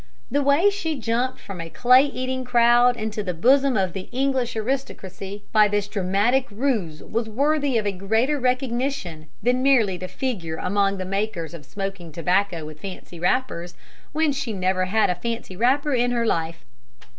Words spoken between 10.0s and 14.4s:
figure among the makers of smoking tobacco with fancy wrappers, when